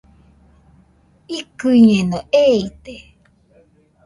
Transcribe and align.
Ikɨñeno, 1.37 2.19
eite 2.43 2.93